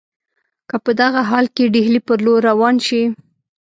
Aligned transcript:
که 0.69 0.75
په 0.83 0.91
دغه 1.01 1.21
حال 1.29 1.45
کې 1.55 1.71
ډهلي 1.73 2.01
پر 2.07 2.17
لور 2.25 2.39
روان 2.49 2.75
شي. 2.87 3.03